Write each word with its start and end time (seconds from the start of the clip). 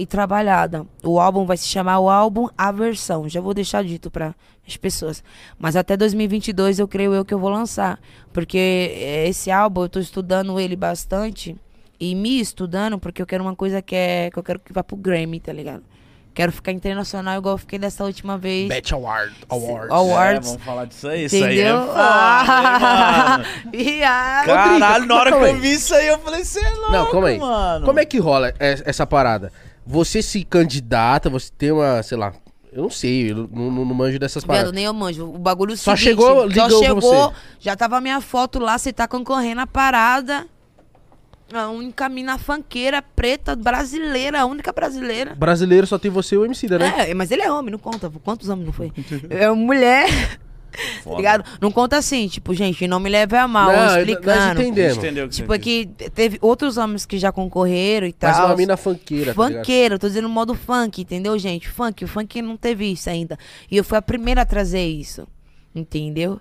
e 0.00 0.06
trabalhada. 0.06 0.86
O 1.02 1.20
álbum 1.20 1.44
vai 1.44 1.56
se 1.56 1.66
chamar 1.68 1.98
o 1.98 2.08
álbum 2.08 2.48
A 2.56 2.72
Versão. 2.72 3.28
Já 3.28 3.40
vou 3.40 3.52
deixar 3.54 3.84
dito 3.84 4.10
para 4.10 4.34
as 4.66 4.76
pessoas. 4.76 5.22
Mas 5.58 5.76
até 5.76 5.96
2022 5.96 6.78
eu 6.78 6.88
creio 6.88 7.12
eu 7.14 7.24
que 7.24 7.34
eu 7.34 7.38
vou 7.38 7.50
lançar, 7.50 7.98
porque 8.32 8.92
esse 9.26 9.50
álbum 9.50 9.82
eu 9.82 9.88
tô 9.88 10.00
estudando 10.00 10.58
ele 10.58 10.76
bastante 10.76 11.56
e 11.98 12.14
me 12.14 12.40
estudando 12.40 12.98
porque 12.98 13.20
eu 13.20 13.26
quero 13.26 13.44
uma 13.44 13.54
coisa 13.54 13.82
que 13.82 13.94
é 13.94 14.30
que 14.32 14.38
eu 14.38 14.42
quero 14.42 14.58
que 14.60 14.72
vá 14.72 14.82
pro 14.82 14.96
Grammy, 14.96 15.38
tá 15.40 15.52
ligado? 15.52 15.82
Quero 16.32 16.52
ficar 16.52 16.70
internacional 16.70 17.36
igual 17.38 17.54
eu 17.54 17.58
fiquei 17.58 17.76
dessa 17.78 18.04
última 18.04 18.38
vez. 18.38 18.68
Bet 18.68 18.94
Award. 18.94 19.34
Awards. 19.48 19.90
Awards. 19.90 20.46
É, 20.46 20.50
vamos 20.52 20.64
falar 20.64 20.84
disso 20.86 21.08
aí. 21.08 21.26
Entendeu? 21.26 21.48
Isso 21.50 21.60
aí 21.60 21.60
é 21.60 21.72
foda, 21.72 21.92
Ah, 21.96 23.40
Caralho, 24.46 25.06
na 25.06 25.14
hora 25.16 25.32
que 25.32 25.44
eu 25.44 25.56
vi 25.58 25.72
isso 25.72 25.94
aí, 25.94 26.06
eu 26.06 26.18
falei, 26.20 26.44
você 26.44 26.60
é 26.60 26.70
louco, 26.70 26.92
Não, 26.92 27.10
calma 27.10 27.28
aí. 27.28 27.38
mano. 27.38 27.84
Como 27.84 27.98
é 27.98 28.04
que 28.04 28.18
rola 28.18 28.50
es- 28.60 28.82
essa 28.86 29.04
parada? 29.06 29.52
Você 29.86 30.22
se 30.22 30.44
candidata, 30.44 31.28
você 31.28 31.50
tem 31.56 31.72
uma, 31.72 32.02
sei 32.02 32.16
lá, 32.16 32.32
eu 32.72 32.82
não 32.82 32.90
sei, 32.90 33.32
eu 33.32 33.48
não, 33.52 33.70
não, 33.70 33.84
não 33.84 33.94
manjo 33.94 34.18
dessas 34.18 34.44
Viado, 34.44 34.56
paradas. 34.56 34.72
nem 34.72 34.84
eu 34.84 34.94
manjo. 34.94 35.24
O 35.24 35.38
bagulho 35.38 35.76
Só 35.76 35.96
seguinte, 35.96 36.04
chegou, 36.04 36.26
Só 36.28 36.46
ligou 36.46 36.68
pra 36.68 36.78
chegou, 36.78 37.34
já 37.58 37.74
tava 37.74 37.96
a 37.96 38.00
minha 38.00 38.20
foto 38.20 38.58
lá, 38.58 38.78
você 38.78 38.92
tá 38.92 39.08
concorrendo 39.08 39.60
à 39.60 39.66
parada. 39.66 40.46
A 41.52 41.68
única 41.68 42.08
mina 42.08 42.38
funkeira 42.38 43.02
preta 43.02 43.56
brasileira, 43.56 44.42
a 44.42 44.46
única 44.46 44.72
brasileira. 44.72 45.34
Brasileiro 45.34 45.84
só 45.84 45.98
tem 45.98 46.08
você 46.08 46.36
e 46.36 46.38
o 46.38 46.44
MC, 46.44 46.68
né? 46.68 47.10
É, 47.10 47.14
mas 47.14 47.32
ele 47.32 47.42
é 47.42 47.50
homem, 47.50 47.72
não 47.72 47.78
conta. 47.78 48.08
Quantos 48.22 48.48
homens 48.48 48.66
não 48.66 48.72
foi? 48.72 48.92
É 49.28 49.50
mulher. 49.50 50.38
Tá 51.04 51.16
ligado? 51.16 51.44
Não 51.60 51.70
conta 51.70 51.96
assim, 51.96 52.28
tipo, 52.28 52.54
gente, 52.54 52.86
não 52.86 53.00
me 53.00 53.08
leve 53.08 53.36
a 53.36 53.46
mal, 53.48 53.70
Não, 53.72 53.98
explicando. 53.98 54.54
nós 54.54 54.66
entendemos. 54.68 55.36
Tipo, 55.36 55.54
é 55.54 55.58
que 55.58 55.86
teve 56.14 56.38
outros 56.40 56.76
homens 56.76 57.06
que 57.06 57.18
já 57.18 57.32
concorreram 57.32 58.06
e 58.06 58.12
tal. 58.12 58.30
Mas 58.30 58.40
uma 58.40 58.56
mina 58.56 58.76
funkeira, 58.76 59.34
tá? 59.34 59.42
Funkeira, 59.42 59.94
eu 59.94 59.98
tô 59.98 60.06
dizendo 60.08 60.28
modo 60.28 60.54
funk, 60.54 61.02
entendeu, 61.02 61.38
gente? 61.38 61.68
Funk, 61.68 62.04
o 62.04 62.08
funk 62.08 62.42
não 62.42 62.56
teve 62.56 62.90
isso 62.90 63.08
ainda. 63.08 63.38
E 63.70 63.76
eu 63.76 63.84
fui 63.84 63.98
a 63.98 64.02
primeira 64.02 64.42
a 64.42 64.44
trazer 64.44 64.86
isso, 64.86 65.26
entendeu? 65.74 66.40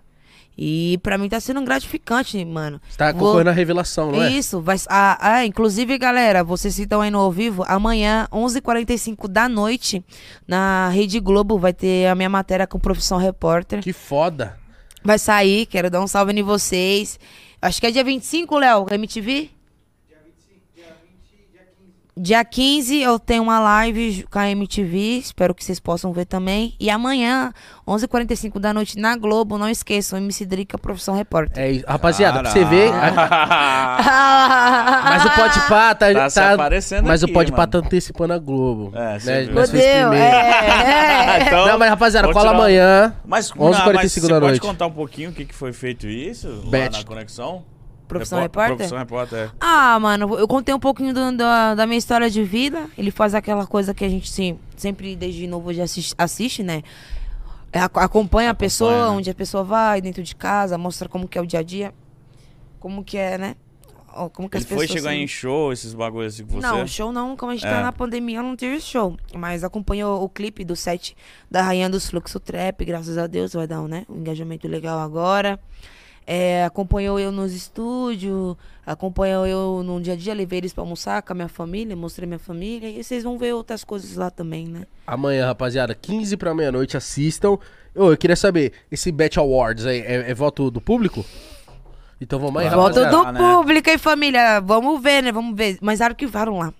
E 0.61 0.97
pra 1.01 1.17
mim 1.17 1.29
tá 1.29 1.39
sendo 1.39 1.61
gratificante, 1.61 2.43
mano. 2.43 2.81
Você 2.89 2.97
tá 2.97 3.13
Vou- 3.13 3.29
acompanhando 3.29 3.47
a 3.47 3.51
revelação, 3.53 4.11
não 4.11 4.21
é? 4.21 4.29
Isso, 4.29 4.59
vai. 4.59 4.75
Ah, 4.89 5.17
ah, 5.21 5.45
inclusive, 5.45 5.97
galera, 5.97 6.43
vocês 6.43 6.75
que 6.75 6.81
estão 6.81 6.99
aí 6.99 7.09
no 7.09 7.17
ao 7.17 7.31
vivo, 7.31 7.63
amanhã, 7.65 8.27
11h45 8.29 9.29
da 9.29 9.47
noite, 9.47 10.03
na 10.45 10.89
Rede 10.89 11.17
Globo, 11.21 11.57
vai 11.57 11.71
ter 11.71 12.07
a 12.07 12.15
minha 12.15 12.27
matéria 12.27 12.67
com 12.67 12.77
Profissão 12.77 13.17
Repórter. 13.17 13.79
Que 13.81 13.93
foda. 13.93 14.57
Vai 15.01 15.17
sair, 15.17 15.65
quero 15.65 15.89
dar 15.89 16.01
um 16.01 16.07
salve 16.07 16.37
em 16.37 16.43
vocês. 16.43 17.17
Acho 17.61 17.79
que 17.79 17.87
é 17.87 17.91
dia 17.91 18.03
25, 18.03 18.57
Léo, 18.57 18.85
MTV? 18.91 19.49
Dia 22.21 22.43
15 22.43 23.01
eu 23.01 23.17
tenho 23.17 23.41
uma 23.41 23.61
live 23.61 24.25
com 24.29 24.37
a 24.39 24.49
MTV, 24.49 25.19
espero 25.19 25.55
que 25.55 25.63
vocês 25.63 25.79
possam 25.79 26.11
ver 26.11 26.25
também. 26.25 26.75
E 26.77 26.89
amanhã, 26.89 27.53
11h45 27.87 28.59
da 28.59 28.73
noite, 28.73 28.99
na 28.99 29.15
Globo, 29.15 29.57
não 29.57 29.69
esqueçam, 29.69 30.19
MC 30.19 30.45
Drica, 30.45 30.77
Profissão 30.77 31.15
Repórter. 31.15 31.63
É 31.63 31.71
isso. 31.71 31.85
Rapaziada, 31.87 32.41
pra 32.41 32.51
você 32.51 32.65
ver. 32.65 32.91
Mas 35.09 35.23
o 35.25 35.29
Pode 35.29 35.59
Pá 35.69 35.95
tá. 35.95 36.13
Tá 36.13 36.29
se 36.29 36.39
aparecendo 36.41 37.05
mas 37.07 37.23
aqui, 37.23 37.31
o 37.31 37.33
Pode 37.33 37.51
Pá 37.53 37.65
tá 37.65 37.77
antecipando 37.77 38.33
a 38.33 38.37
Globo. 38.37 38.91
É, 38.93 39.17
né? 39.23 39.43
Nós 39.53 39.71
fez 39.71 39.81
primeiro. 39.83 40.13
é, 40.13 41.37
é. 41.37 41.43
Então, 41.47 41.67
Não, 41.67 41.77
mas 41.79 41.89
rapaziada, 41.89 42.31
cola 42.33 42.51
amanhã. 42.51 43.13
Mas, 43.25 43.49
11h45 43.51 43.81
na- 43.85 43.93
mas 43.93 44.11
você 44.11 44.19
da 44.21 44.27
pode 44.27 44.41
noite. 44.41 44.59
contar 44.61 44.87
um 44.87 44.91
pouquinho 44.91 45.29
o 45.29 45.33
que, 45.33 45.45
que 45.45 45.55
foi 45.55 45.71
feito 45.71 46.05
isso 46.05 46.47
lá 46.65 46.69
Bet. 46.69 46.97
na 46.97 47.03
conexão? 47.05 47.63
Profissão 48.09 48.39
Repó- 48.41 48.59
Repórter? 48.61 48.75
Profissão 48.77 48.97
Repórter, 48.97 49.39
é. 49.39 49.51
Ah, 49.59 49.97
mano, 49.99 50.37
eu 50.37 50.47
contei 50.47 50.73
um 50.75 50.79
pouquinho 50.79 51.13
do- 51.13 51.37
da, 51.37 51.75
da 51.75 51.85
minha 51.85 51.97
história 51.97 52.29
de 52.29 52.43
vida. 52.43 52.89
Ele 52.97 53.11
faz 53.11 53.33
aquela 53.33 53.65
coisa 53.65 53.93
que 53.93 54.03
a 54.03 54.09
gente 54.09 54.29
se- 54.29 54.57
sempre, 54.75 55.15
desde 55.15 55.47
novo, 55.47 55.71
já 55.73 55.83
assiste, 55.83 56.13
assiste 56.17 56.63
né? 56.63 56.83
É, 57.71 57.79
ac- 57.79 57.97
acompanha 57.99 58.49
a 58.49 58.53
pessoa, 58.55 58.91
né? 58.91 59.17
onde 59.17 59.29
a 59.29 59.33
pessoa 59.35 59.63
vai, 59.63 60.01
dentro 60.01 60.23
de 60.23 60.35
casa, 60.35 60.77
mostra 60.77 61.07
como 61.07 61.27
que 61.27 61.37
é 61.37 61.41
o 61.41 61.45
dia 61.45 61.59
a 61.59 61.63
dia. 61.63 61.93
Como 62.79 63.03
que 63.03 63.17
é, 63.17 63.37
né? 63.37 63.55
Como 64.33 64.49
que 64.49 64.57
Ele 64.57 64.63
as 64.63 64.67
foi 64.69 64.79
pessoas 64.79 64.89
chegar 64.99 65.11
se- 65.11 65.17
em 65.17 65.27
show, 65.27 65.71
esses 65.71 65.93
bagulhos 65.93 66.33
assim 66.33 66.43
com 66.43 66.53
você? 66.59 66.65
Não, 66.67 66.87
show 66.87 67.11
não, 67.11 67.37
como 67.37 67.51
a 67.51 67.55
gente 67.55 67.65
É. 67.67 67.69
tá 67.69 67.81
na 67.83 67.91
pandemia, 67.91 68.41
não 68.41 68.55
teve 68.55 68.81
show. 68.81 69.15
Mas 69.35 69.63
acompanhou 69.63 70.23
o 70.23 70.27
clipe 70.27 70.65
do 70.65 70.75
set 70.75 71.15
da 71.49 71.61
Rainha 71.61 71.87
dos 71.89 72.09
Fluxo 72.09 72.39
Trap, 72.39 72.83
graças 72.83 73.19
a 73.19 73.27
Deus, 73.27 73.53
vai 73.53 73.67
dar 73.67 73.81
um, 73.81 73.87
né, 73.87 74.05
um 74.09 74.17
engajamento 74.17 74.67
legal 74.67 74.97
agora. 74.99 75.59
É, 76.31 76.63
acompanhou 76.63 77.19
eu 77.19 77.31
nos 77.31 77.53
estúdios, 77.53 78.55
acompanhou 78.85 79.47
eu 79.47 79.81
no 79.83 79.99
dia 79.99 80.13
a 80.13 80.15
dia, 80.15 80.31
levei 80.31 80.59
eles 80.59 80.71
pra 80.71 80.83
almoçar 80.83 81.23
com 81.23 81.33
a 81.33 81.35
minha 81.35 81.47
família, 81.47 81.95
mostrei 81.95 82.27
minha 82.27 82.37
família. 82.37 82.87
E 82.87 83.03
vocês 83.03 83.23
vão 83.23 83.35
ver 83.35 83.55
outras 83.55 83.83
coisas 83.83 84.15
lá 84.15 84.29
também, 84.29 84.67
né? 84.67 84.85
Amanhã, 85.07 85.47
rapaziada, 85.47 85.95
15 85.95 86.37
pra 86.37 86.53
meia-noite, 86.53 86.95
assistam. 86.95 87.57
Ô, 87.95 88.11
eu 88.11 88.17
queria 88.17 88.35
saber, 88.35 88.73
esse 88.91 89.11
Bet 89.11 89.39
Awards 89.39 89.87
aí 89.87 90.01
é, 90.01 90.29
é 90.29 90.33
voto 90.35 90.69
do 90.69 90.79
público? 90.79 91.25
Então 92.21 92.37
vamos 92.37 92.61
aí, 92.61 92.69
Voto 92.69 92.99
rapaziada. 92.99 93.09
do 93.09 93.31
né? 93.31 93.39
público, 93.39 93.89
hein, 93.89 93.97
família? 93.97 94.59
Vamos 94.59 95.01
ver, 95.01 95.23
né? 95.23 95.31
Vamos 95.31 95.57
ver. 95.57 95.79
Mas 95.81 95.99
arquivaram 95.99 96.59
lá. 96.59 96.71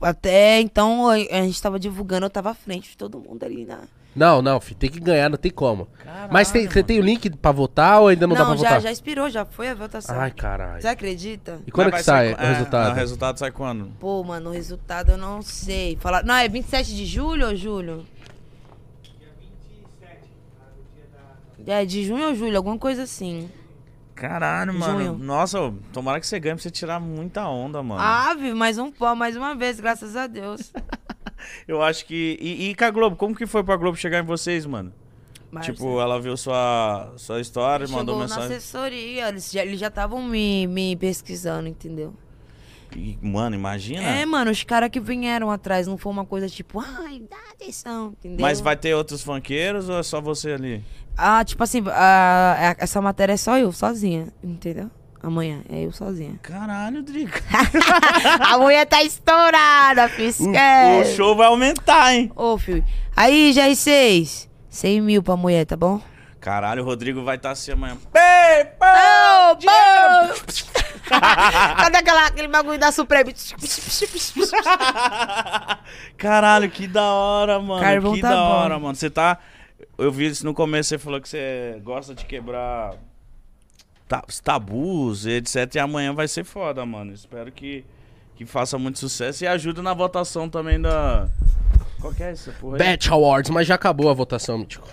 Até 0.00 0.60
então, 0.60 1.08
a 1.08 1.18
gente 1.18 1.60
tava 1.60 1.80
divulgando, 1.80 2.26
eu 2.26 2.30
tava 2.30 2.50
à 2.50 2.54
frente 2.54 2.90
de 2.90 2.96
todo 2.96 3.18
mundo 3.18 3.42
ali, 3.42 3.64
né? 3.64 3.80
Não, 4.16 4.40
não, 4.40 4.58
filho, 4.58 4.78
tem 4.78 4.90
que 4.90 4.98
ganhar, 4.98 5.28
não 5.28 5.36
tem 5.36 5.50
como. 5.50 5.86
Mas 6.30 6.50
tem, 6.50 6.66
você 6.66 6.82
tem 6.82 6.98
o 6.98 7.02
link 7.02 7.28
pra 7.30 7.52
votar 7.52 8.00
ou 8.00 8.08
ainda 8.08 8.26
não, 8.26 8.34
dá 8.34 8.46
pra 8.46 8.56
já, 8.56 8.62
votar? 8.62 8.80
já 8.80 8.90
expirou, 8.90 9.28
já 9.28 9.44
foi 9.44 9.68
a 9.68 9.74
votação. 9.74 10.18
Ai, 10.18 10.30
caralho. 10.30 10.80
Você 10.80 10.88
acredita? 10.88 11.60
E 11.66 11.70
quando 11.70 11.88
é 11.88 11.90
Mas 11.90 12.00
que 12.00 12.10
vai 12.10 12.34
sai 12.34 12.34
o 12.34 12.40
é, 12.40 12.52
resultado? 12.54 12.90
O 12.90 12.94
resultado 12.94 13.38
sai 13.38 13.50
quando? 13.50 13.92
Pô, 14.00 14.24
mano, 14.24 14.50
o 14.50 14.52
resultado 14.52 15.12
eu 15.12 15.18
não 15.18 15.42
sei. 15.42 15.96
Fala... 16.00 16.22
Não, 16.22 16.34
é 16.34 16.48
27 16.48 16.96
de 16.96 17.04
julho 17.04 17.46
ou 17.46 17.54
julho? 17.54 18.06
É, 21.66 21.84
de 21.84 22.04
junho 22.04 22.28
ou 22.28 22.34
julho, 22.34 22.56
alguma 22.56 22.78
coisa 22.78 23.02
assim. 23.02 23.50
Caralho, 24.14 24.72
mano. 24.72 24.98
Junho. 24.98 25.18
Nossa, 25.18 25.60
ô, 25.60 25.74
tomara 25.92 26.18
que 26.18 26.26
você 26.26 26.40
ganhe 26.40 26.54
pra 26.54 26.62
você 26.62 26.70
tirar 26.70 26.98
muita 26.98 27.46
onda, 27.48 27.82
mano. 27.82 28.00
Ave, 28.00 28.54
mais 28.54 28.78
um 28.78 28.90
pó, 28.90 29.14
mais 29.14 29.36
uma 29.36 29.54
vez, 29.54 29.78
graças 29.78 30.16
a 30.16 30.26
Deus. 30.26 30.72
Eu 31.66 31.82
acho 31.82 32.04
que. 32.06 32.36
E, 32.40 32.70
e 32.70 32.74
com 32.74 32.84
a 32.84 32.90
Globo, 32.90 33.16
como 33.16 33.34
que 33.34 33.46
foi 33.46 33.62
pra 33.64 33.76
Globo 33.76 33.96
chegar 33.96 34.18
em 34.22 34.26
vocês, 34.26 34.64
mano? 34.66 34.92
Mas, 35.50 35.66
tipo, 35.66 36.00
ela 36.00 36.20
viu 36.20 36.36
sua, 36.36 37.12
sua 37.16 37.40
história, 37.40 37.86
mandou 37.88 38.14
Chegou 38.16 38.28
na 38.28 38.34
mensagem. 38.36 38.56
assessoria, 38.56 39.28
eles 39.28 39.50
já 39.50 39.62
eles 39.64 39.78
já 39.80 39.86
estavam 39.88 40.22
me, 40.22 40.66
me 40.66 40.96
pesquisando, 40.96 41.68
entendeu? 41.68 42.12
E, 42.94 43.16
mano, 43.22 43.54
imagina. 43.56 44.02
É, 44.02 44.24
mano, 44.26 44.50
os 44.50 44.62
caras 44.64 44.90
que 44.90 45.00
vieram 45.00 45.50
atrás, 45.50 45.86
não 45.86 45.96
foi 45.96 46.12
uma 46.12 46.24
coisa 46.24 46.48
tipo, 46.48 46.80
ai, 46.80 47.20
dá 47.30 47.36
atenção, 47.52 48.08
entendeu? 48.18 48.38
Mas 48.40 48.60
vai 48.60 48.76
ter 48.76 48.94
outros 48.94 49.22
funkeiros 49.22 49.88
ou 49.88 49.98
é 49.98 50.02
só 50.02 50.20
você 50.20 50.52
ali? 50.52 50.84
Ah, 51.16 51.44
tipo 51.44 51.62
assim, 51.62 51.82
a- 51.88 52.72
a- 52.72 52.76
essa 52.78 53.00
matéria 53.00 53.32
é 53.32 53.36
só 53.36 53.56
eu, 53.58 53.72
sozinha, 53.72 54.28
entendeu? 54.42 54.90
Amanhã, 55.26 55.60
é 55.68 55.84
eu 55.84 55.90
sozinha. 55.90 56.38
Caralho, 56.40 57.02
Drico. 57.02 57.36
a 58.48 58.58
mulher 58.58 58.86
tá 58.86 59.02
estourada, 59.02 60.08
filho, 60.08 60.32
O 61.00 61.04
show 61.16 61.34
vai 61.34 61.48
aumentar, 61.48 62.14
hein? 62.14 62.30
Ô, 62.36 62.56
filho. 62.56 62.84
Aí, 63.16 63.50
GR6, 63.52 64.46
100 64.70 65.00
mil 65.00 65.24
pra 65.24 65.36
mulher, 65.36 65.66
tá 65.66 65.76
bom? 65.76 66.00
Caralho, 66.38 66.84
o 66.84 66.86
Rodrigo 66.86 67.24
vai 67.24 67.34
estar 67.34 67.50
assim 67.50 67.72
amanhã. 67.72 67.98
Dinheiro! 69.58 70.44
Cadê 71.76 71.98
aquela, 71.98 72.26
aquele 72.26 72.46
bagulho 72.46 72.78
da 72.78 72.92
Supreme? 72.92 73.34
Caralho, 76.16 76.70
que 76.70 76.86
da 76.86 77.02
hora, 77.02 77.58
mano. 77.58 77.82
Carvão 77.82 78.14
que 78.14 78.20
tá 78.20 78.28
da 78.30 78.36
bom. 78.36 78.42
hora, 78.42 78.78
mano. 78.78 78.94
Você 78.94 79.10
tá. 79.10 79.38
Eu 79.98 80.12
vi 80.12 80.26
isso 80.26 80.44
no 80.44 80.54
começo, 80.54 80.90
você 80.90 80.98
falou 80.98 81.20
que 81.20 81.28
você 81.28 81.80
gosta 81.82 82.14
de 82.14 82.24
quebrar 82.24 82.94
tabus, 84.42 85.26
etc. 85.26 85.74
E 85.74 85.78
amanhã 85.78 86.12
vai 86.12 86.28
ser 86.28 86.44
foda, 86.44 86.84
mano. 86.86 87.12
Espero 87.12 87.50
que, 87.50 87.84
que 88.36 88.46
faça 88.46 88.78
muito 88.78 88.98
sucesso 88.98 89.44
e 89.44 89.46
ajude 89.46 89.82
na 89.82 89.94
votação 89.94 90.48
também 90.48 90.80
da. 90.80 91.28
Qual 92.00 92.12
que 92.12 92.22
é 92.22 92.30
essa 92.30 92.52
porra 92.52 92.76
aí? 92.76 92.98
Awards, 93.10 93.50
mas 93.50 93.66
já 93.66 93.74
acabou 93.74 94.08
a 94.10 94.14
votação, 94.14 94.58
Mítico. 94.58 94.88